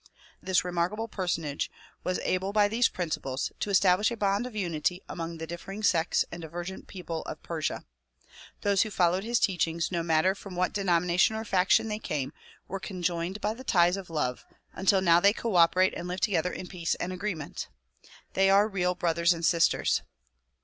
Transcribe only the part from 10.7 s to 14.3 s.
denomination or faction they came were conjoined by the ties of